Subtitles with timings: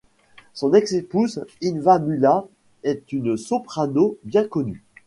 [0.55, 2.45] Son ex-épouse Inva Mula
[2.81, 4.83] est une soprano bien connue.